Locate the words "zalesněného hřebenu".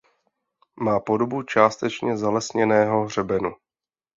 2.17-3.51